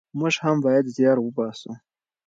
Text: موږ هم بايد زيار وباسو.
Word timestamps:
موږ 0.19 0.33
هم 0.43 0.55
بايد 0.63 0.85
زيار 0.95 1.17
وباسو. 1.21 1.71